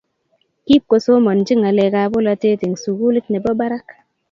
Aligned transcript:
Kipkosomonchi 0.65 1.53
ngalek 1.59 1.93
ab 2.01 2.09
polatet 2.13 2.61
eng 2.65 2.75
sukulit 2.83 3.25
nebo 3.29 3.49
parak 3.59 3.87